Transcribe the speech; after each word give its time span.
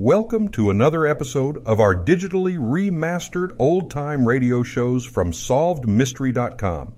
Welcome 0.00 0.50
to 0.50 0.70
another 0.70 1.08
episode 1.08 1.60
of 1.66 1.80
our 1.80 1.92
digitally 1.92 2.56
remastered 2.56 3.56
old 3.58 3.90
time 3.90 4.24
radio 4.24 4.62
shows 4.62 5.04
from 5.04 5.32
SolvedMystery.com. 5.32 6.94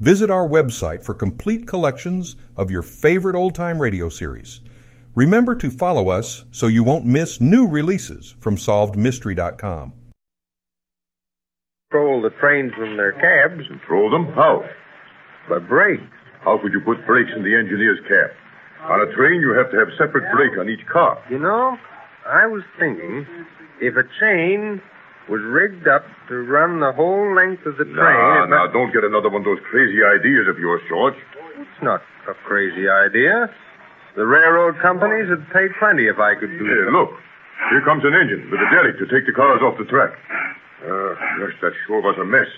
Visit 0.00 0.32
our 0.32 0.48
website 0.48 1.04
for 1.04 1.14
complete 1.14 1.68
collections 1.68 2.34
of 2.56 2.68
your 2.68 2.82
favorite 2.82 3.36
old 3.36 3.54
time 3.54 3.80
radio 3.80 4.08
series. 4.08 4.62
Remember 5.14 5.54
to 5.54 5.70
follow 5.70 6.08
us 6.08 6.44
so 6.50 6.66
you 6.66 6.82
won't 6.82 7.06
miss 7.06 7.40
new 7.40 7.68
releases 7.68 8.34
from 8.40 8.56
SolvedMystery.com. 8.56 9.92
Control 11.92 12.20
the 12.20 12.30
trains 12.40 12.72
from 12.74 12.96
their 12.96 13.12
cabs 13.12 13.64
Control 13.68 14.10
them? 14.10 14.26
How? 14.34 14.64
by 15.48 15.60
brakes. 15.60 16.02
How 16.42 16.58
could 16.60 16.72
you 16.72 16.80
put 16.80 17.06
brakes 17.06 17.30
in 17.36 17.44
the 17.44 17.54
engineer's 17.54 18.00
cab? 18.08 18.34
On 18.90 19.08
a 19.08 19.14
train, 19.14 19.40
you 19.40 19.54
have 19.54 19.70
to 19.70 19.78
have 19.78 19.86
separate 19.96 20.24
brake 20.34 20.58
on 20.58 20.68
each 20.68 20.84
car. 20.92 21.22
You 21.30 21.38
know, 21.38 21.76
I 22.30 22.46
was 22.46 22.62
thinking 22.78 23.26
if 23.80 23.96
a 23.96 24.04
chain 24.20 24.80
was 25.28 25.42
rigged 25.42 25.88
up 25.88 26.06
to 26.28 26.34
run 26.46 26.78
the 26.78 26.92
whole 26.92 27.34
length 27.34 27.66
of 27.66 27.76
the 27.76 27.84
train. 27.84 27.96
Now, 27.98 28.46
now, 28.46 28.66
don't 28.66 28.92
get 28.92 29.02
another 29.04 29.28
one 29.28 29.42
of 29.42 29.44
those 29.44 29.58
crazy 29.70 29.98
ideas 30.02 30.46
of 30.46 30.58
yours, 30.58 30.80
George. 30.88 31.14
It's 31.58 31.82
not 31.82 32.02
a 32.28 32.34
crazy 32.46 32.88
idea. 32.88 33.50
The 34.16 34.26
railroad 34.26 34.78
companies 34.80 35.28
would 35.30 35.46
pay 35.50 35.66
plenty 35.78 36.06
if 36.06 36.18
I 36.18 36.34
could 36.34 36.50
do 36.50 36.66
it. 36.66 36.90
look. 36.92 37.10
Here 37.70 37.82
comes 37.82 38.02
an 38.04 38.14
engine 38.14 38.48
with 38.50 38.58
a 38.60 38.68
derrick 38.70 38.98
to 38.98 39.06
take 39.06 39.26
the 39.26 39.32
cars 39.32 39.60
off 39.62 39.76
the 39.76 39.84
track. 39.84 40.16
Uh, 40.82 41.14
gosh, 41.38 41.54
that 41.60 41.72
sure 41.86 42.00
was 42.00 42.16
a 42.18 42.24
mess. 42.24 42.48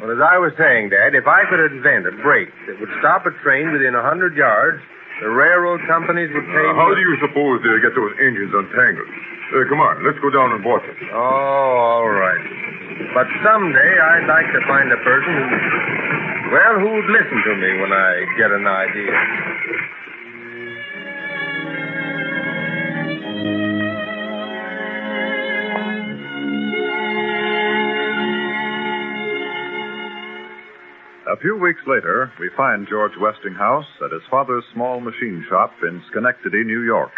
Well, 0.00 0.10
as 0.10 0.18
I 0.18 0.38
was 0.38 0.52
saying, 0.56 0.90
Dad, 0.90 1.14
if 1.14 1.26
I 1.26 1.44
could 1.50 1.60
invent 1.60 2.06
a 2.06 2.12
brake 2.22 2.48
that 2.66 2.80
would 2.80 2.88
stop 2.98 3.26
a 3.26 3.30
train 3.42 3.72
within 3.72 3.94
a 3.94 4.02
hundred 4.02 4.34
yards, 4.34 4.82
the 5.20 5.30
railroad 5.30 5.80
companies 5.88 6.28
would 6.34 6.44
pay 6.46 6.66
Uh, 6.68 6.74
how 6.76 6.92
do 6.94 7.00
you 7.00 7.16
suppose 7.20 7.62
they'll 7.64 7.80
get 7.80 7.94
those 7.96 8.12
engines 8.20 8.52
untangled? 8.52 9.08
Uh, 9.08 9.64
come 9.70 9.80
on, 9.80 10.02
let's 10.04 10.18
go 10.20 10.28
down 10.30 10.52
and 10.52 10.64
watch 10.64 10.84
it. 10.84 10.96
Oh, 11.12 11.16
all 11.16 12.08
right. 12.10 12.42
But 13.14 13.26
someday 13.44 13.92
I'd 13.98 14.26
like 14.28 14.48
to 14.52 14.60
find 14.66 14.90
a 14.92 15.00
person 15.06 15.32
who, 15.36 15.46
well, 16.52 16.74
who 16.80 16.88
would 17.00 17.10
listen 17.12 17.38
to 17.48 17.52
me 17.56 17.70
when 17.80 17.92
I 17.92 18.10
get 18.36 18.50
an 18.52 18.66
idea. 18.66 19.12
A 31.36 31.38
few 31.38 31.54
weeks 31.54 31.82
later, 31.86 32.32
we 32.40 32.48
find 32.56 32.88
George 32.88 33.12
Westinghouse 33.20 33.84
at 34.02 34.10
his 34.10 34.22
father's 34.30 34.64
small 34.72 35.00
machine 35.00 35.44
shop 35.50 35.70
in 35.82 36.02
Schenectady, 36.10 36.64
New 36.64 36.80
York. 36.80 37.12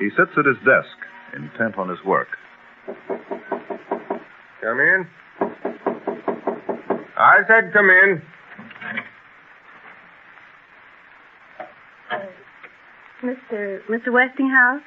He 0.00 0.08
sits 0.16 0.30
at 0.38 0.46
his 0.46 0.56
desk, 0.64 0.96
intent 1.36 1.76
on 1.76 1.90
his 1.90 2.02
work. 2.06 2.28
Come 4.62 4.80
in. 4.80 5.06
I 7.18 7.40
said 7.46 7.70
come 7.74 7.90
in. 7.90 8.22
Uh, 12.10 12.16
Mr. 13.22 13.80
Mr. 13.90 14.10
Westinghouse? 14.10 14.80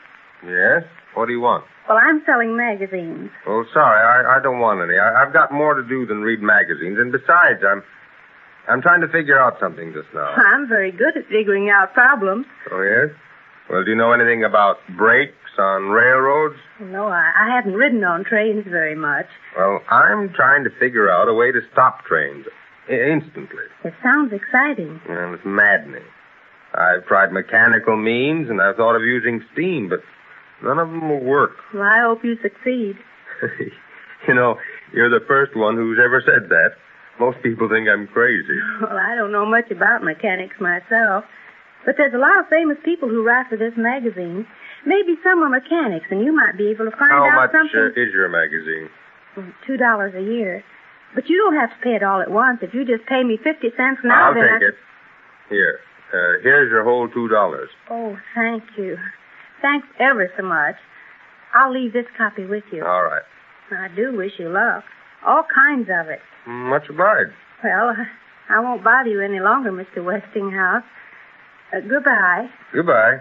Yes? 0.44 0.82
What 1.14 1.28
do 1.28 1.34
you 1.34 1.42
want? 1.42 1.64
Well, 1.88 2.00
I'm 2.02 2.24
selling 2.26 2.58
magazines. 2.58 3.30
Oh, 3.46 3.66
sorry, 3.72 4.26
I, 4.26 4.38
I 4.38 4.42
don't 4.42 4.60
want 4.60 4.82
any. 4.82 4.98
I, 4.98 5.24
I've 5.24 5.34
got 5.34 5.54
more 5.54 5.76
to 5.76 5.84
do 5.88 6.08
than 6.08 6.22
read 6.22 6.42
magazines, 6.42 6.98
and 6.98 7.12
besides, 7.12 7.62
I'm 7.64 7.84
I'm 8.70 8.82
trying 8.82 9.02
to 9.02 9.08
figure 9.08 9.40
out 9.40 9.60
something 9.60 9.94
just 9.94 10.08
now. 10.14 10.30
I'm 10.38 10.68
very 10.68 10.92
good 10.92 11.18
at 11.18 11.26
figuring 11.28 11.70
out 11.70 11.94
problems. 11.94 12.46
Oh, 12.72 12.82
yes? 12.82 13.16
Well, 13.70 13.84
do 13.84 13.92
you 13.92 13.96
know 13.98 14.12
anything 14.14 14.44
about 14.44 14.78
brakes 14.98 15.34
on 15.58 15.90
railroads? 15.90 16.56
No, 16.80 17.08
I, 17.08 17.32
I 17.38 17.56
haven't 17.56 17.74
ridden 17.74 18.04
on 18.04 18.24
trains 18.24 18.66
very 18.68 18.96
much. 18.96 19.28
Well, 19.58 19.82
I'm 19.90 20.30
trying 20.34 20.64
to 20.64 20.70
figure 20.80 21.10
out 21.12 21.28
a 21.28 21.34
way 21.34 21.52
to 21.52 21.60
stop 21.72 22.06
trains 22.06 22.46
i- 22.90 22.94
instantly. 22.94 23.64
It 23.84 23.94
sounds 24.02 24.34
exciting. 24.34 25.00
Well, 25.08 25.34
it's 25.34 25.46
maddening. 25.46 26.06
I've 26.74 27.06
tried 27.06 27.32
mechanical 27.32 27.98
means, 27.98 28.50
and 28.50 28.62
I've 28.62 28.76
thought 28.76 28.96
of 28.96 29.02
using 29.04 29.44
steam, 29.54 29.90
but 29.90 30.00
none 30.64 30.78
of 30.80 30.88
them 30.90 31.10
will 31.10 31.24
work. 31.24 31.52
Well, 31.74 31.84
I 31.84 32.02
hope 32.02 32.24
you 32.24 32.38
succeed. 32.42 32.98
you 34.28 34.34
know, 34.34 34.58
you're 34.94 35.10
the 35.10 35.26
first 35.28 35.56
one 35.56 35.76
who's 35.76 36.00
ever 36.04 36.22
said 36.26 36.50
that. 36.50 36.72
Most 37.20 37.42
people 37.44 37.68
think 37.70 37.88
I'm 37.88 38.08
crazy. 38.08 38.58
Well, 38.82 38.98
I 38.98 39.16
don't 39.16 39.32
know 39.32 39.46
much 39.46 39.70
about 39.72 40.04
mechanics 40.04 40.56
myself, 40.60 41.26
but 41.86 41.96
there's 41.98 42.14
a 42.14 42.18
lot 42.18 42.40
of 42.40 42.48
famous 42.48 42.78
people 42.84 43.10
who 43.10 43.24
write 43.24 43.48
for 43.50 43.58
this 43.58 43.74
magazine. 43.76 44.48
Maybe 44.86 45.16
some 45.24 45.44
are 45.44 45.50
mechanics, 45.50 46.08
and 46.10 46.24
you 46.24 46.32
might 46.34 46.58
be 46.58 46.70
able 46.70 46.86
to 46.86 46.96
find 46.96 47.12
How 47.12 47.28
out 47.28 47.36
much 47.36 47.50
uh, 47.50 47.60
something. 47.60 47.92
is 48.02 48.14
your 48.14 48.30
magazine? 48.30 48.90
Two 49.68 49.78
dollars 49.78 50.16
a 50.16 50.22
year. 50.24 50.64
But 51.14 51.28
you 51.28 51.38
don't 51.38 51.56
have 51.56 51.70
to 51.72 51.76
pay 51.84 51.96
it 51.96 52.04
all 52.04 52.22
at 52.22 52.32
once. 52.32 52.60
If 52.62 52.74
you 52.74 52.86
just 52.86 53.06
pay 53.06 53.24
me 53.24 53.38
fifty 53.38 53.70
cents 53.76 54.00
now, 54.04 54.30
I'll 54.30 54.34
then 54.34 54.44
take 54.44 54.64
I... 54.64 54.66
it. 54.72 54.76
Here. 55.50 55.80
Uh, 56.14 56.42
here's 56.42 56.72
your 56.72 56.84
whole 56.84 57.10
two 57.10 57.28
dollars. 57.28 57.70
Oh, 57.90 58.18
thank 58.36 58.64
you. 58.78 58.98
Thanks 59.62 59.88
ever 60.00 60.32
so 60.38 60.44
much. 60.44 60.76
I'll 61.54 61.74
leave 61.74 61.94
this 61.94 62.06
copy 62.18 62.46
with 62.46 62.64
you. 62.72 62.86
All 62.86 63.04
right. 63.04 63.24
I 63.72 63.88
do 63.96 64.16
wish 64.16 64.34
you 64.40 64.50
luck. 64.50 64.84
All 65.26 65.44
kinds 65.54 65.90
of 65.90 66.08
it. 66.10 66.20
Much 66.48 66.90
obliged. 66.90 67.32
Well, 67.64 67.96
I 68.50 68.60
won't 68.60 68.84
bother 68.84 69.10
you 69.10 69.22
any 69.22 69.40
longer, 69.40 69.72
Mr. 69.72 70.04
Westinghouse. 70.04 70.84
Uh, 71.76 71.82
goodbye. 71.82 72.50
Goodbye. 72.74 73.20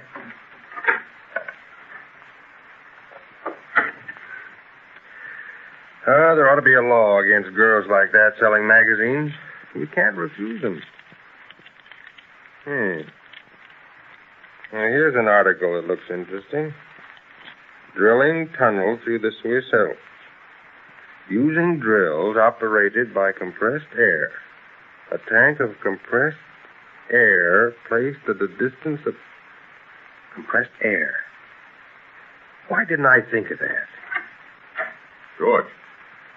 Uh, 6.06 6.34
there 6.34 6.48
ought 6.48 6.56
to 6.56 6.62
be 6.62 6.72
a 6.75 6.81
law 6.81 7.19
against 7.20 7.54
girls 7.54 7.86
like 7.91 8.12
that 8.12 8.30
selling 8.41 8.66
magazines. 8.66 9.30
You 9.75 9.86
can't 9.94 10.16
refuse 10.16 10.62
them. 10.62 10.80
Hmm. 12.65 13.00
Now, 14.72 14.86
here's 14.88 15.15
an 15.16 15.28
article 15.28 15.75
that 15.75 15.86
looks 15.86 16.09
interesting. 16.09 16.72
Drilling 17.94 18.48
tunnel 18.59 18.98
through 19.04 19.19
the 19.19 19.32
Swiss 19.42 19.65
Alps. 19.75 19.98
Using 21.31 21.78
drills 21.78 22.37
operated 22.37 23.12
by 23.15 23.33
compressed 23.33 23.93
air. 23.97 24.31
A 25.12 25.19
tank 25.28 25.61
of 25.61 25.78
compressed 25.83 26.37
air 27.12 27.72
placed 27.89 28.21
at 28.28 28.41
a 28.41 28.49
distance 28.49 29.00
of 29.06 29.15
compressed 30.34 30.72
air. 30.83 31.15
Why 32.69 32.84
didn't 32.84 33.06
I 33.06 33.21
think 33.31 33.50
of 33.50 33.59
that? 33.59 33.89
George, 35.39 35.66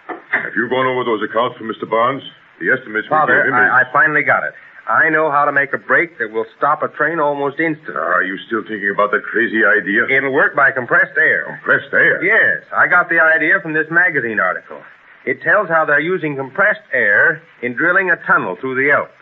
have 0.07 0.53
you 0.55 0.69
gone 0.69 0.87
over 0.87 1.03
those 1.03 1.21
accounts 1.23 1.57
for 1.57 1.63
Mr. 1.63 1.89
Barnes? 1.89 2.23
The 2.59 2.71
estimates 2.71 3.07
we 3.09 3.17
gave 3.27 3.45
him 3.47 3.53
I, 3.53 3.81
I 3.81 3.83
finally 3.91 4.23
got 4.23 4.43
it. 4.43 4.53
I 4.87 5.09
know 5.09 5.29
how 5.31 5.45
to 5.45 5.51
make 5.51 5.73
a 5.73 5.77
brake 5.77 6.17
that 6.17 6.31
will 6.31 6.45
stop 6.57 6.81
a 6.81 6.87
train 6.87 7.19
almost 7.19 7.59
instantly. 7.59 7.95
Are 7.95 8.23
you 8.23 8.37
still 8.47 8.61
thinking 8.63 8.89
about 8.93 9.11
that 9.11 9.23
crazy 9.23 9.61
idea? 9.63 10.09
It'll 10.09 10.33
work 10.33 10.55
by 10.55 10.71
compressed 10.71 11.17
air. 11.17 11.45
Compressed 11.45 11.93
air? 11.93 12.23
Yes, 12.23 12.63
I 12.75 12.87
got 12.87 13.09
the 13.09 13.19
idea 13.19 13.59
from 13.61 13.73
this 13.73 13.87
magazine 13.91 14.39
article. 14.39 14.81
It 15.25 15.41
tells 15.41 15.69
how 15.69 15.85
they're 15.85 15.99
using 15.99 16.35
compressed 16.35 16.81
air 16.91 17.43
in 17.61 17.73
drilling 17.73 18.09
a 18.09 18.15
tunnel 18.25 18.55
through 18.59 18.75
the 18.83 18.91
Alps. 18.91 19.13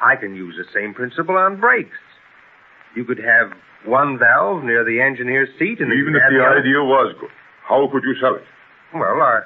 I 0.00 0.16
can 0.16 0.34
use 0.34 0.54
the 0.56 0.70
same 0.72 0.94
principle 0.94 1.36
on 1.36 1.60
brakes. 1.60 1.98
You 2.94 3.04
could 3.04 3.18
have 3.18 3.52
one 3.84 4.18
valve 4.18 4.62
near 4.62 4.84
the 4.84 5.00
engineer's 5.00 5.48
seat, 5.58 5.80
and 5.80 5.92
Even 5.92 6.14
if 6.14 6.22
have 6.22 6.32
the 6.32 6.44
idea 6.44 6.82
was 6.82 7.14
good, 7.20 7.30
how 7.64 7.88
could 7.90 8.04
you 8.04 8.14
sell 8.20 8.36
it? 8.36 8.44
Well, 8.94 9.20
I, 9.20 9.42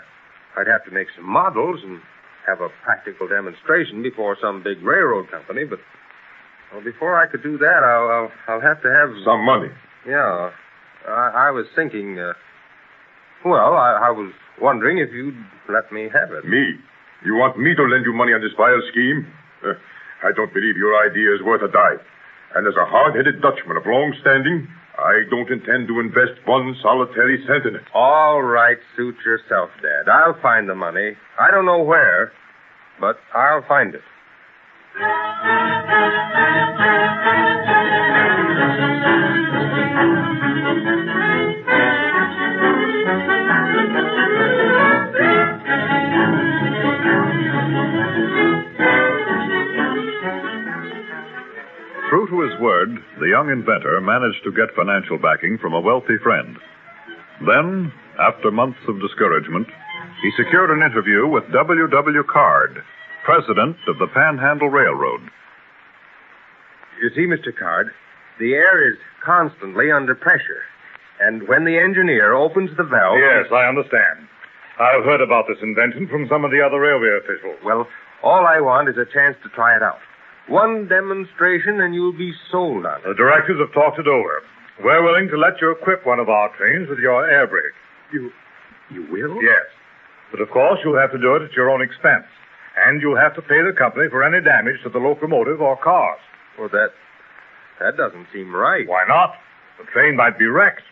I'd 0.56 0.66
have 0.66 0.84
to 0.84 0.90
make 0.90 1.08
some 1.16 1.24
models 1.24 1.80
and 1.82 2.00
have 2.48 2.60
a 2.60 2.68
practical 2.82 3.28
demonstration 3.28 4.02
before 4.02 4.36
some 4.40 4.62
big 4.62 4.82
railroad 4.82 5.30
company, 5.30 5.64
but 5.64 5.78
well, 6.72 6.82
before 6.82 7.16
I 7.20 7.26
could 7.26 7.42
do 7.42 7.58
that, 7.58 7.80
I'll, 7.84 8.08
I'll, 8.08 8.32
I'll 8.48 8.60
have 8.60 8.82
to 8.82 8.88
have 8.88 9.10
Some 9.24 9.44
money. 9.44 9.68
Yeah, 10.06 10.50
I, 11.06 11.48
I 11.48 11.50
was 11.50 11.66
thinking. 11.76 12.18
Uh, 12.18 12.32
well, 13.44 13.74
I, 13.74 14.08
I 14.08 14.10
was 14.10 14.32
wondering 14.60 14.98
if 14.98 15.12
you'd 15.12 15.36
let 15.68 15.92
me 15.92 16.08
have 16.12 16.32
it. 16.32 16.44
Me? 16.44 16.74
You 17.24 17.34
want 17.34 17.58
me 17.58 17.74
to 17.74 17.82
lend 17.82 18.04
you 18.04 18.12
money 18.12 18.32
on 18.32 18.40
this 18.40 18.52
vile 18.56 18.82
scheme? 18.90 19.26
Uh, 19.64 19.74
I 20.24 20.32
don't 20.32 20.52
believe 20.52 20.76
your 20.76 20.94
idea 21.04 21.34
is 21.34 21.42
worth 21.42 21.62
a 21.62 21.68
dime. 21.72 22.00
And 22.54 22.66
as 22.66 22.74
a 22.76 22.84
hard-headed 22.84 23.40
Dutchman 23.42 23.76
of 23.76 23.86
long 23.86 24.14
standing, 24.20 24.68
I 24.98 25.22
don't 25.30 25.50
intend 25.50 25.86
to 25.88 26.00
invest 26.00 26.40
one 26.44 26.74
solitary 26.82 27.44
cent 27.46 27.66
in 27.66 27.76
it. 27.76 27.82
All 27.94 28.42
right, 28.42 28.78
suit 28.96 29.14
yourself, 29.24 29.70
Dad. 29.80 30.10
I'll 30.10 30.40
find 30.40 30.68
the 30.68 30.74
money. 30.74 31.16
I 31.38 31.50
don't 31.50 31.66
know 31.66 31.82
where, 31.82 32.32
but 33.00 33.18
I'll 33.34 33.64
find 33.66 33.94
it. 33.94 34.02
True 52.08 52.26
to 52.30 52.40
his 52.40 52.60
word, 52.60 52.88
the 53.20 53.28
young 53.28 53.50
inventor 53.50 54.00
managed 54.00 54.42
to 54.44 54.50
get 54.52 54.74
financial 54.74 55.18
backing 55.18 55.58
from 55.60 55.74
a 55.74 55.80
wealthy 55.80 56.16
friend. 56.22 56.56
Then, 57.46 57.92
after 58.18 58.50
months 58.50 58.78
of 58.88 59.00
discouragement, 59.00 59.68
he 60.22 60.30
secured 60.36 60.70
an 60.70 60.82
interview 60.82 61.26
with 61.26 61.50
W. 61.52 61.86
W. 61.86 62.22
Card, 62.24 62.82
president 63.24 63.76
of 63.86 63.98
the 63.98 64.08
Panhandle 64.08 64.68
Railroad. 64.68 65.20
You 67.00 67.10
see, 67.14 67.26
Mr. 67.26 67.56
Card, 67.56 67.92
the 68.40 68.54
air 68.54 68.90
is 68.90 68.98
constantly 69.24 69.92
under 69.92 70.14
pressure. 70.14 70.62
And 71.20 71.46
when 71.48 71.64
the 71.64 71.78
engineer 71.78 72.34
opens 72.34 72.76
the 72.76 72.84
valve. 72.84 73.18
Yes, 73.18 73.46
I 73.52 73.66
understand. 73.66 74.28
I've 74.78 75.04
heard 75.04 75.20
about 75.20 75.46
this 75.48 75.58
invention 75.62 76.06
from 76.08 76.28
some 76.28 76.44
of 76.44 76.50
the 76.50 76.62
other 76.64 76.78
railway 76.78 77.18
officials. 77.18 77.58
Well, 77.64 77.88
all 78.22 78.46
I 78.46 78.60
want 78.60 78.88
is 78.88 78.96
a 78.96 79.04
chance 79.04 79.36
to 79.42 79.48
try 79.50 79.76
it 79.76 79.82
out. 79.82 79.98
One 80.48 80.88
demonstration 80.88 81.80
and 81.80 81.94
you'll 81.94 82.16
be 82.16 82.32
sold 82.50 82.86
on 82.86 83.00
it. 83.00 83.04
The 83.06 83.14
directors 83.14 83.58
have 83.60 83.72
talked 83.72 83.98
it 83.98 84.06
over. 84.06 84.42
We're 84.82 85.02
willing 85.02 85.28
to 85.28 85.36
let 85.36 85.60
you 85.60 85.72
equip 85.72 86.06
one 86.06 86.20
of 86.20 86.28
our 86.28 86.48
trains 86.56 86.88
with 86.88 87.00
your 87.00 87.28
air 87.28 87.46
brake. 87.46 87.74
You. 88.12 88.32
You 88.90 89.06
will? 89.10 89.42
Yes. 89.42 89.66
But 90.30 90.40
of 90.40 90.50
course, 90.50 90.80
you'll 90.84 90.98
have 90.98 91.12
to 91.12 91.18
do 91.18 91.36
it 91.36 91.42
at 91.42 91.52
your 91.52 91.70
own 91.70 91.82
expense. 91.82 92.26
And 92.86 93.02
you'll 93.02 93.18
have 93.18 93.34
to 93.34 93.42
pay 93.42 93.62
the 93.62 93.74
company 93.76 94.08
for 94.08 94.22
any 94.22 94.44
damage 94.44 94.82
to 94.84 94.88
the 94.88 94.98
locomotive 94.98 95.60
or 95.60 95.76
cars. 95.76 96.20
Well, 96.58 96.68
that. 96.68 96.90
That 97.80 97.96
doesn't 97.96 98.26
seem 98.32 98.54
right. 98.54 98.86
Why 98.86 99.04
not? 99.06 99.34
The 99.78 99.86
train 99.92 100.16
might 100.16 100.38
be 100.38 100.46
wrecked. 100.46 100.82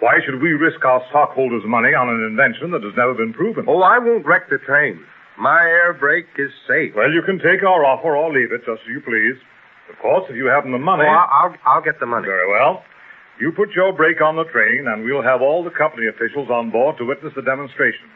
Why 0.00 0.18
should 0.24 0.40
we 0.40 0.52
risk 0.52 0.84
our 0.84 1.02
stockholders' 1.10 1.62
money 1.66 1.92
on 1.92 2.08
an 2.08 2.24
invention 2.24 2.70
that 2.70 2.82
has 2.82 2.94
never 2.96 3.14
been 3.14 3.34
proven? 3.34 3.66
Oh, 3.68 3.82
I 3.82 3.98
won't 3.98 4.24
wreck 4.24 4.48
the 4.48 4.58
train. 4.58 5.04
My 5.38 5.60
air 5.60 5.92
brake 5.92 6.26
is 6.38 6.50
safe. 6.66 6.94
Well, 6.94 7.10
you 7.12 7.22
can 7.22 7.38
take 7.38 7.62
our 7.62 7.84
offer 7.84 8.16
or 8.16 8.32
leave 8.32 8.52
it, 8.52 8.64
just 8.64 8.80
as 8.82 8.88
you 8.88 9.00
please. 9.00 9.36
Of 9.90 9.98
course, 9.98 10.24
if 10.30 10.36
you 10.36 10.46
haven't 10.46 10.72
the 10.72 10.78
money. 10.78 11.04
Oh, 11.04 11.10
I'll, 11.10 11.54
I'll 11.66 11.82
get 11.82 11.98
the 12.00 12.06
money. 12.06 12.26
Very 12.26 12.48
well. 12.48 12.84
You 13.40 13.52
put 13.52 13.72
your 13.72 13.92
brake 13.92 14.20
on 14.20 14.36
the 14.36 14.44
train, 14.44 14.86
and 14.86 15.04
we'll 15.04 15.22
have 15.22 15.42
all 15.42 15.64
the 15.64 15.70
company 15.70 16.06
officials 16.06 16.48
on 16.48 16.70
board 16.70 16.96
to 16.98 17.04
witness 17.04 17.32
the 17.34 17.42
demonstration. 17.42 18.06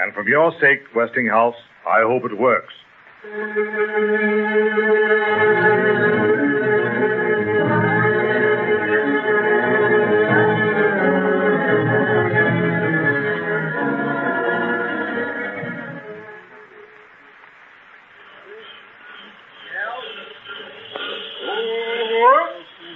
And 0.00 0.14
from 0.14 0.28
your 0.28 0.52
sake, 0.60 0.80
Westinghouse, 0.94 1.56
I 1.86 2.02
hope 2.02 2.24
it 2.24 2.38
works. 2.38 2.72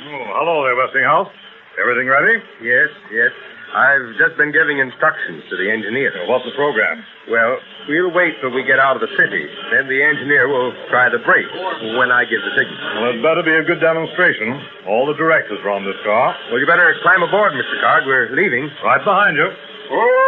Oh, 0.04 0.24
hello 0.38 0.64
there, 0.64 0.76
Westinghouse. 0.76 1.28
Everything 1.80 2.06
ready? 2.06 2.42
Yes, 2.62 2.88
yes. 3.12 3.30
I've 3.72 4.12
just 4.20 4.36
been 4.36 4.52
giving 4.52 4.78
instructions 4.84 5.48
to 5.48 5.56
the 5.56 5.72
engineer. 5.72 6.12
What's 6.28 6.44
the 6.44 6.52
program? 6.52 7.00
Well, 7.32 7.56
we'll 7.88 8.12
wait 8.12 8.36
till 8.44 8.52
we 8.52 8.64
get 8.68 8.76
out 8.76 9.00
of 9.00 9.02
the 9.02 9.08
city. 9.16 9.48
Then 9.72 9.88
the 9.88 10.00
engineer 10.04 10.44
will 10.48 10.76
try 10.92 11.08
the 11.08 11.24
brakes 11.24 11.48
when 11.96 12.12
I 12.12 12.28
give 12.28 12.44
the 12.44 12.52
signal. 12.52 12.76
Well, 13.00 13.16
it 13.16 13.22
better 13.24 13.40
be 13.40 13.56
a 13.56 13.64
good 13.64 13.80
demonstration. 13.80 14.60
All 14.84 15.08
the 15.08 15.16
directors 15.16 15.56
are 15.64 15.72
on 15.72 15.88
this 15.88 15.96
car. 16.04 16.36
Well, 16.52 16.60
you 16.60 16.66
better 16.68 16.84
climb 17.00 17.24
aboard, 17.24 17.56
Mr. 17.56 17.80
Card. 17.80 18.04
We're 18.04 18.28
leaving. 18.36 18.68
Right 18.84 19.00
behind 19.00 19.40
you. 19.40 19.48
Oh, 19.92 20.21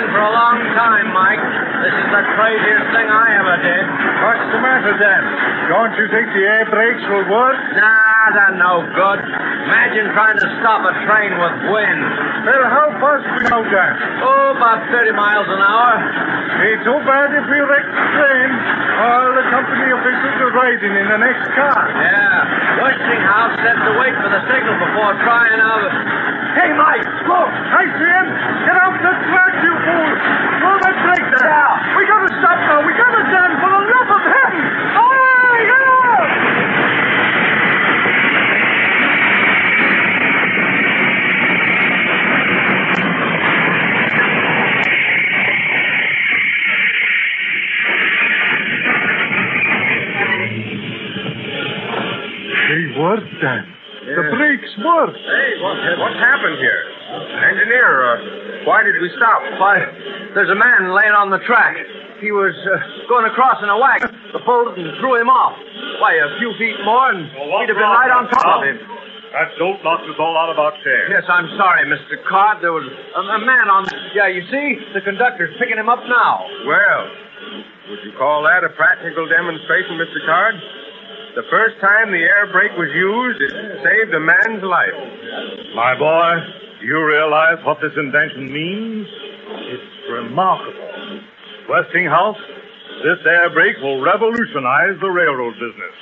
on 0.00 0.08
for 0.12 0.22
a 0.24 0.32
long 0.32 0.56
time, 0.72 1.12
Mike. 1.12 1.44
This 1.84 1.92
is 1.92 2.08
the 2.08 2.24
craziest 2.36 2.86
thing 2.92 3.08
I 3.08 3.26
ever 3.36 3.56
did. 3.60 3.84
What's 4.24 4.46
the 4.52 4.60
matter, 4.60 4.94
Dan? 4.96 5.22
Don't 5.68 5.94
you 6.00 6.06
think 6.08 6.26
the 6.32 6.44
air 6.44 6.64
brakes 6.68 7.04
will 7.08 7.28
work? 7.28 7.56
Nah, 7.76 8.32
they're 8.32 8.56
no 8.56 8.84
good. 8.96 9.20
Imagine 9.20 10.12
trying 10.16 10.40
to 10.40 10.48
stop 10.60 10.80
a 10.88 10.92
train 11.04 11.36
with 11.36 11.56
wind. 11.68 12.00
Well, 12.48 12.64
how 12.72 12.88
fast 12.96 13.24
we 13.36 13.44
go, 13.44 13.60
Dan? 13.60 13.92
Oh, 14.24 14.56
about 14.56 14.88
30 14.88 15.12
miles 15.12 15.48
an 15.48 15.60
hour. 15.60 15.92
Ain't 16.64 16.80
too 16.84 17.00
bad 17.04 17.28
if 17.36 17.44
we 17.48 17.60
wreck 17.60 17.84
the 17.84 18.06
train. 18.16 18.50
All 19.04 19.28
the 19.36 19.46
company 19.52 19.88
officials 20.00 20.36
are 20.48 20.52
riding 20.56 20.94
in 20.96 21.06
the 21.12 21.20
next 21.20 21.44
car. 21.56 21.80
Yeah. 21.92 22.84
Westinghouse 22.84 23.54
said 23.64 23.76
to 23.76 23.92
wait 24.00 24.16
for 24.16 24.30
the 24.32 24.42
signal 24.48 24.76
before 24.80 25.12
trying 25.24 25.60
out. 25.60 26.29
They 53.00 53.08
worked, 53.08 53.32
Dan. 53.40 53.64
The 54.12 54.24
brakes 54.36 54.72
worked. 54.76 55.16
Hey, 55.16 55.56
what, 55.64 55.76
what's 56.04 56.20
happened 56.20 56.60
here? 56.60 56.84
Engineer, 57.48 57.88
uh, 58.04 58.68
why 58.68 58.84
did 58.84 59.00
we 59.00 59.08
stop? 59.16 59.40
Why, 59.56 59.80
there's 60.36 60.52
a 60.52 60.58
man 60.60 60.92
laying 60.92 61.16
on 61.16 61.32
the 61.32 61.40
track. 61.48 61.80
He 62.20 62.28
was 62.28 62.52
uh, 62.68 62.76
going 63.08 63.24
across 63.24 63.64
in 63.64 63.72
a 63.72 63.78
wagon. 63.80 64.12
The 64.36 64.44
bolt 64.44 64.76
and 64.76 64.92
threw 65.00 65.16
him 65.16 65.32
off. 65.32 65.56
Why, 66.04 66.12
a 66.20 66.28
few 66.44 66.52
feet 66.60 66.76
more, 66.84 67.08
and 67.08 67.24
we'd 67.24 67.72
have 67.72 67.80
been 67.80 67.88
right 67.88 68.12
on 68.12 68.28
top 68.28 68.60
of 68.60 68.68
him. 68.68 68.76
That 69.32 69.48
dope 69.56 69.80
knocked 69.80 70.04
us 70.04 70.20
all 70.20 70.36
out 70.36 70.52
of 70.52 70.60
our 70.60 70.76
chairs. 70.84 71.08
Yes, 71.08 71.24
I'm 71.24 71.48
sorry, 71.56 71.88
Mr. 71.88 72.20
Card. 72.28 72.60
There 72.60 72.76
was 72.76 72.84
a, 72.84 73.22
a 73.24 73.40
man 73.40 73.72
on. 73.72 73.88
Yeah, 74.12 74.28
you 74.28 74.44
see, 74.52 74.76
the 74.92 75.00
conductor's 75.00 75.56
picking 75.56 75.80
him 75.80 75.88
up 75.88 76.04
now. 76.04 76.44
Well, 76.68 77.02
would 77.88 78.04
you 78.04 78.12
call 78.20 78.44
that 78.44 78.60
a 78.60 78.68
practical 78.76 79.24
demonstration, 79.24 79.96
Mr. 79.96 80.20
Card? 80.28 80.60
The 81.36 81.44
first 81.48 81.78
time 81.80 82.10
the 82.10 82.18
air 82.18 82.50
brake 82.50 82.72
was 82.76 82.90
used, 82.90 83.40
it 83.40 83.52
saved 83.86 84.12
a 84.14 84.18
man's 84.18 84.64
life. 84.64 84.98
My 85.76 85.96
boy, 85.96 86.42
do 86.80 86.86
you 86.86 87.06
realize 87.06 87.64
what 87.64 87.78
this 87.80 87.92
invention 87.96 88.52
means? 88.52 89.06
It's 89.70 90.10
remarkable. 90.10 91.20
Westinghouse, 91.68 92.36
this 93.04 93.24
air 93.26 93.48
brake 93.50 93.76
will 93.80 94.02
revolutionize 94.02 94.98
the 95.00 95.08
railroad 95.08 95.54
business. 95.54 95.94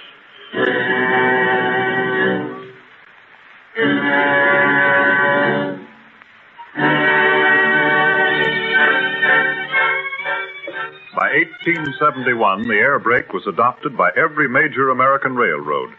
By 11.19 11.35
1871, 11.67 12.69
the 12.69 12.79
air 12.79 13.01
brake 13.01 13.33
was 13.33 13.43
adopted 13.49 13.97
by 13.97 14.11
every 14.15 14.49
major 14.49 14.91
American 14.91 15.35
railroad. 15.35 15.91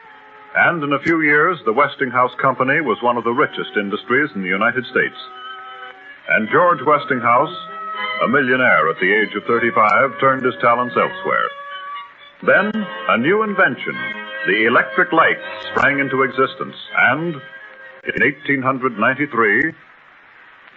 And 0.56 0.82
in 0.82 0.94
a 0.94 1.04
few 1.04 1.20
years, 1.20 1.60
the 1.66 1.74
Westinghouse 1.74 2.32
Company 2.42 2.80
was 2.80 3.04
one 3.04 3.18
of 3.18 3.26
the 3.26 3.36
richest 3.36 3.76
industries 3.76 4.30
in 4.34 4.44
the 4.44 4.48
United 4.48 4.86
States. 4.86 5.20
And 6.30 6.48
George 6.48 6.80
Westinghouse, 6.88 7.54
a 8.24 8.30
millionaire 8.30 8.88
at 8.88 8.96
the 9.02 9.12
age 9.12 9.36
of 9.36 9.44
35, 9.44 10.22
turned 10.22 10.46
his 10.46 10.56
talents 10.62 10.96
elsewhere. 10.96 11.50
Then, 12.48 12.72
a 13.10 13.18
new 13.18 13.44
invention, 13.44 14.00
the 14.48 14.68
electric 14.68 15.12
light, 15.12 15.44
sprang 15.76 16.00
into 16.00 16.24
existence. 16.24 16.78
And 16.96 17.36
in 18.08 18.24
1893, 18.24 19.74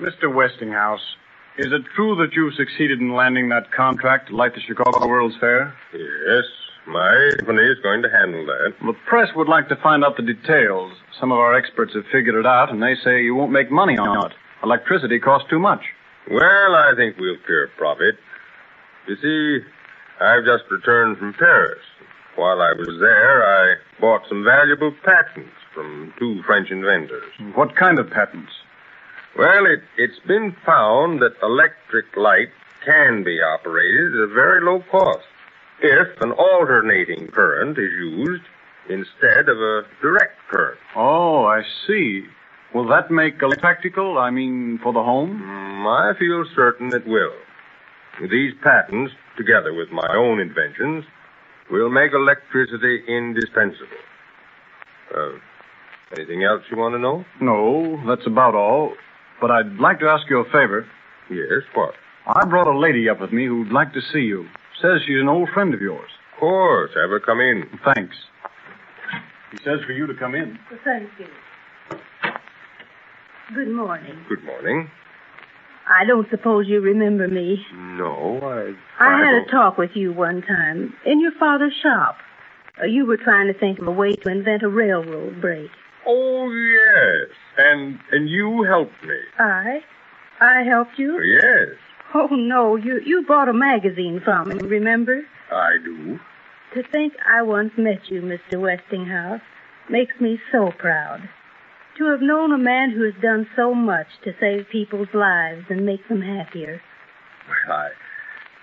Mr. 0.00 0.34
Westinghouse, 0.34 1.14
is 1.58 1.72
it 1.72 1.82
true 1.94 2.14
that 2.16 2.34
you 2.34 2.50
succeeded 2.52 3.00
in 3.00 3.14
landing 3.14 3.48
that 3.50 3.70
contract 3.72 4.28
to 4.28 4.36
light 4.36 4.54
the 4.54 4.60
Chicago 4.60 5.06
World's 5.06 5.36
Fair? 5.38 5.74
Yes, 5.92 6.44
my 6.86 7.30
company 7.38 7.62
is 7.62 7.78
going 7.82 8.02
to 8.02 8.10
handle 8.10 8.46
that. 8.46 8.74
The 8.80 8.94
press 9.06 9.28
would 9.36 9.48
like 9.48 9.68
to 9.68 9.76
find 9.76 10.04
out 10.04 10.16
the 10.16 10.22
details. 10.22 10.92
Some 11.20 11.30
of 11.30 11.38
our 11.38 11.54
experts 11.54 11.94
have 11.94 12.04
figured 12.10 12.34
it 12.34 12.46
out, 12.46 12.70
and 12.70 12.82
they 12.82 12.94
say 13.04 13.22
you 13.22 13.34
won't 13.34 13.52
make 13.52 13.70
money 13.70 13.98
on 13.98 14.26
it. 14.26 14.32
Electricity 14.62 15.18
costs 15.18 15.48
too 15.50 15.58
much. 15.58 15.82
Well, 16.30 16.74
I 16.74 16.92
think 16.96 17.16
we'll 17.18 17.36
clear 17.44 17.64
a 17.64 17.68
profit. 17.76 18.16
You 19.08 19.16
see, 19.16 19.66
I've 20.20 20.44
just 20.44 20.64
returned 20.70 21.18
from 21.18 21.34
Paris. 21.34 21.80
While 22.36 22.62
I 22.62 22.72
was 22.72 22.96
there, 22.98 23.44
I 23.44 23.74
bought 24.00 24.22
some 24.28 24.44
valuable 24.44 24.94
patents 25.04 25.52
from 25.74 26.14
two 26.18 26.42
French 26.44 26.70
inventors. 26.70 27.30
What 27.54 27.76
kind 27.76 27.98
of 27.98 28.08
patents? 28.08 28.52
Well, 29.36 29.64
it, 29.66 29.82
it's 29.96 30.18
been 30.26 30.54
found 30.66 31.22
that 31.22 31.32
electric 31.42 32.16
light 32.16 32.50
can 32.84 33.22
be 33.24 33.40
operated 33.40 34.14
at 34.14 34.20
a 34.20 34.26
very 34.26 34.62
low 34.62 34.84
cost 34.90 35.24
if 35.80 36.20
an 36.20 36.32
alternating 36.32 37.28
current 37.28 37.78
is 37.78 37.92
used 37.92 38.42
instead 38.88 39.48
of 39.48 39.58
a 39.58 39.82
direct 40.02 40.38
current. 40.50 40.78
Oh, 40.94 41.44
I 41.44 41.62
see. 41.86 42.24
Will 42.74 42.86
that 42.88 43.10
make 43.10 43.34
it 43.40 43.60
practical? 43.60 44.18
I 44.18 44.30
mean, 44.30 44.78
for 44.82 44.92
the 44.92 45.02
home? 45.02 45.42
Mm, 45.42 45.86
I 45.86 46.18
feel 46.18 46.44
certain 46.54 46.94
it 46.94 47.06
will. 47.06 47.32
These 48.30 48.52
patents, 48.62 49.12
together 49.36 49.72
with 49.72 49.90
my 49.90 50.08
own 50.14 50.40
inventions, 50.40 51.04
will 51.70 51.88
make 51.88 52.12
electricity 52.12 53.02
indispensable. 53.08 53.86
Uh, 55.14 55.32
anything 56.16 56.44
else 56.44 56.62
you 56.70 56.76
want 56.76 56.94
to 56.94 56.98
know? 56.98 57.24
No, 57.40 58.02
that's 58.06 58.26
about 58.26 58.54
all. 58.54 58.92
But 59.42 59.50
I'd 59.50 59.74
like 59.80 59.98
to 59.98 60.06
ask 60.06 60.30
you 60.30 60.38
a 60.38 60.44
favor. 60.44 60.86
Yes, 61.28 61.62
what? 61.74 61.94
I 62.28 62.44
brought 62.46 62.68
a 62.68 62.78
lady 62.78 63.08
up 63.08 63.20
with 63.20 63.32
me 63.32 63.46
who'd 63.46 63.72
like 63.72 63.92
to 63.94 64.00
see 64.12 64.20
you. 64.20 64.46
Says 64.80 65.00
she's 65.04 65.20
an 65.20 65.28
old 65.28 65.48
friend 65.52 65.74
of 65.74 65.80
yours. 65.82 66.08
Of 66.34 66.38
course. 66.40 66.92
Have 66.94 67.10
her 67.10 67.18
come 67.18 67.40
in. 67.40 67.64
Thanks. 67.84 68.14
He 69.50 69.58
says 69.58 69.80
for 69.84 69.92
you 69.92 70.06
to 70.06 70.14
come 70.14 70.36
in. 70.36 70.58
Thank 70.84 71.10
you. 71.18 71.26
Good 73.52 73.68
morning. 73.74 74.16
Good 74.28 74.44
morning. 74.44 74.88
I 75.90 76.04
don't 76.04 76.28
suppose 76.30 76.68
you 76.68 76.80
remember 76.80 77.26
me. 77.26 77.66
No, 77.74 78.38
I. 78.40 78.74
I 79.04 79.18
had 79.18 79.32
don't- 79.32 79.48
a 79.48 79.50
talk 79.50 79.76
with 79.76 79.90
you 79.96 80.12
one 80.12 80.42
time 80.42 80.94
in 81.04 81.20
your 81.20 81.32
father's 81.32 81.74
shop. 81.82 82.16
Uh, 82.80 82.86
you 82.86 83.04
were 83.06 83.16
trying 83.16 83.52
to 83.52 83.58
think 83.58 83.80
of 83.80 83.88
a 83.88 83.90
way 83.90 84.12
to 84.12 84.28
invent 84.30 84.62
a 84.62 84.68
railroad 84.68 85.40
brake. 85.40 85.70
Oh 86.06 86.50
yes, 86.50 87.30
and 87.58 87.98
and 88.10 88.28
you 88.28 88.64
helped 88.64 89.02
me. 89.04 89.18
I? 89.38 89.80
I 90.40 90.62
helped 90.62 90.98
you? 90.98 91.18
Oh, 91.18 91.22
yes, 91.22 91.78
Oh, 92.14 92.26
no. 92.30 92.76
You, 92.76 93.00
you 93.04 93.24
bought 93.26 93.48
a 93.48 93.52
magazine 93.54 94.20
from 94.22 94.48
me, 94.50 94.56
remember? 94.56 95.22
I 95.50 95.76
do. 95.82 96.18
To 96.74 96.82
think 96.90 97.14
I 97.26 97.42
once 97.42 97.72
met 97.76 98.10
you, 98.10 98.20
Mr. 98.20 98.60
Westinghouse, 98.60 99.40
makes 99.88 100.20
me 100.20 100.38
so 100.50 100.72
proud. 100.78 101.28
To 101.98 102.10
have 102.10 102.20
known 102.20 102.52
a 102.52 102.58
man 102.58 102.90
who 102.90 103.04
has 103.04 103.14
done 103.22 103.46
so 103.56 103.74
much 103.74 104.06
to 104.24 104.32
save 104.40 104.68
people's 104.70 105.12
lives 105.14 105.64
and 105.70 105.86
make 105.86 106.06
them 106.08 106.22
happier. 106.22 106.80
Well, 107.48 107.76
I, 107.76 107.90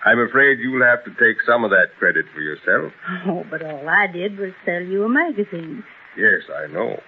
I'm 0.08 0.18
afraid 0.20 0.58
you'll 0.60 0.84
have 0.84 1.04
to 1.04 1.10
take 1.10 1.40
some 1.46 1.64
of 1.64 1.70
that 1.70 1.96
credit 1.98 2.26
for 2.34 2.40
yourself. 2.40 2.92
Oh, 3.26 3.44
but 3.50 3.62
all 3.62 3.88
I 3.88 4.06
did 4.06 4.38
was 4.38 4.52
sell 4.64 4.82
you 4.82 5.04
a 5.04 5.08
magazine. 5.08 5.82
Yes, 6.16 6.42
I 6.54 6.66
know. 6.72 7.00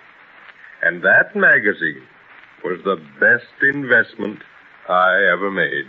And 0.82 1.02
that 1.02 1.36
magazine 1.36 2.02
was 2.64 2.80
the 2.84 2.96
best 3.20 3.46
investment 3.62 4.40
I 4.88 5.28
ever 5.32 5.50
made. 5.50 5.86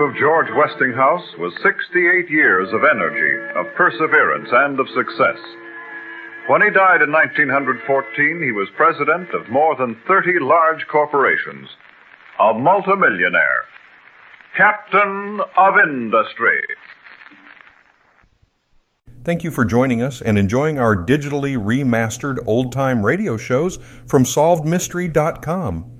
Of 0.00 0.16
George 0.16 0.48
Westinghouse 0.56 1.36
was 1.38 1.52
68 1.62 2.30
years 2.30 2.68
of 2.72 2.80
energy, 2.84 3.36
of 3.54 3.74
perseverance, 3.76 4.48
and 4.50 4.80
of 4.80 4.88
success. 4.88 5.36
When 6.48 6.62
he 6.62 6.70
died 6.70 7.02
in 7.02 7.12
1914, 7.12 8.42
he 8.42 8.50
was 8.50 8.68
president 8.76 9.28
of 9.34 9.50
more 9.50 9.76
than 9.76 10.00
30 10.08 10.40
large 10.40 10.86
corporations, 10.90 11.68
a 12.40 12.54
multimillionaire, 12.54 13.64
captain 14.56 15.40
of 15.58 15.74
industry. 15.78 16.60
Thank 19.22 19.44
you 19.44 19.50
for 19.50 19.66
joining 19.66 20.00
us 20.00 20.22
and 20.22 20.38
enjoying 20.38 20.78
our 20.78 20.96
digitally 20.96 21.58
remastered 21.58 22.38
old 22.46 22.72
time 22.72 23.04
radio 23.04 23.36
shows 23.36 23.78
from 24.06 24.24
SolvedMystery.com. 24.24 25.99